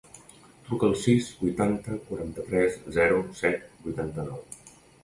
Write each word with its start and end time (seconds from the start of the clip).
Truca 0.69 0.87
al 0.91 0.95
sis, 1.01 1.27
vuitanta, 1.43 1.99
quaranta-tres, 2.09 2.81
zero, 2.99 3.25
set, 3.45 3.71
vuitanta-nou. 3.87 4.47